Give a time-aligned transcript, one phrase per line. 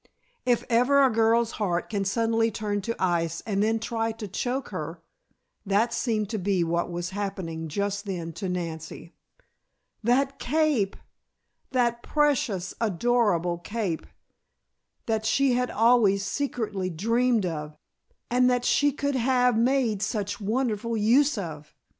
[0.47, 4.69] If ever a girl's heart can suddenly turn to ice and then try to choke
[4.69, 4.99] her,
[5.63, 9.13] that seemed to be what was happening just then to Nancy.
[10.01, 10.95] That cape!
[11.69, 14.07] That precious, adorable cape,
[15.05, 17.75] that she had always secretly dreamed of
[18.27, 21.75] and that she could have made such wonderful use of!